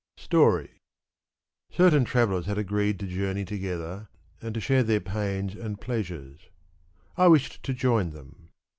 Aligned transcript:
Story. 0.17 0.81
Certain 1.69 2.05
travellers 2.05 2.47
had 2.47 2.57
agreed 2.57 2.99
to 2.99 3.05
journey 3.05 3.45
together, 3.45 4.09
and 4.41 4.51
to 4.55 4.59
share 4.59 4.81
their 4.81 4.99
pains 4.99 5.53
and 5.55 5.79
pleasures. 5.79 6.49
I 7.17 7.27
wished 7.27 7.61
to 7.61 7.73
join 7.75 8.09
them. 8.09 8.49